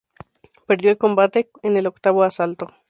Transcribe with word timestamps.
Perdió 0.65 0.89
el 0.89 0.97
combate 0.97 1.51
en 1.61 1.77
el 1.77 1.85
octavo 1.85 2.23
asalto. 2.23 2.73